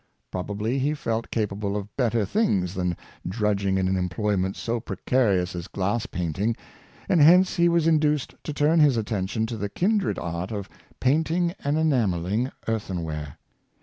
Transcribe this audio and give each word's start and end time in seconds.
Probably 0.31 0.79
he 0.79 0.95
felt 0.95 1.29
capable 1.29 1.77
of 1.77 1.95
better 1.95 2.25
things 2.25 2.73
than 2.73 2.97
drudging 3.29 3.77
in 3.77 3.87
an 3.87 3.95
em 3.95 4.09
ployment 4.09 4.55
so 4.55 4.79
precarious 4.79 5.55
as 5.55 5.67
glass 5.67 6.07
painting, 6.07 6.57
and 7.07 7.21
hence 7.21 7.57
he 7.57 7.69
was 7.69 7.85
induced 7.85 8.33
to 8.45 8.51
turn 8.51 8.79
his 8.79 8.97
attention 8.97 9.45
to 9.45 9.57
the 9.57 9.69
kindred 9.69 10.17
art 10.17 10.51
of 10.51 10.67
painting 10.99 11.53
and 11.63 11.77
enamelling 11.77 12.51
earthenware. 12.67 13.37